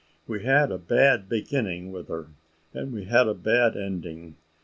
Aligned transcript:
"We 0.25 0.41
had 0.43 0.71
a 0.71 0.79
bad 0.79 1.29
beginning 1.29 1.91
with 1.91 2.07
her, 2.07 2.29
and 2.73 2.91
we 2.91 3.03
had 3.05 3.27
a 3.27 3.35
bad 3.35 3.77
ending. 3.77 4.35